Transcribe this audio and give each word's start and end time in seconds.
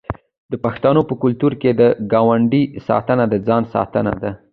د 0.51 0.53
پښتنو 0.65 1.01
په 1.09 1.15
کلتور 1.23 1.53
کې 1.61 1.71
د 1.81 1.81
ګاونډي 2.11 2.63
ساتنه 2.87 3.23
د 3.29 3.35
ځان 3.47 3.63
ساتنه 3.73 4.13
ده. 4.21 4.31